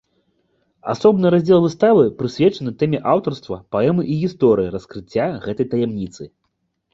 Асобны 0.93 1.31
раздзел 1.35 1.59
выставы 1.65 2.03
прысвечаны 2.21 2.73
тэме 2.79 3.01
аўтарства 3.13 3.55
паэмы 3.77 4.07
і 4.15 4.19
гісторыі 4.23 4.73
раскрыцця 4.79 5.27
гэтай 5.45 5.65
таямніцы. 5.77 6.23